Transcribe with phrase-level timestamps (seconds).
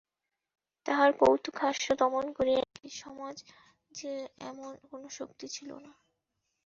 [0.85, 4.13] তাহার কৌতুকহাস্য দমন করিয়া রাখে, সমাজে
[4.41, 5.91] এমন কোনো শক্তি ছিল না।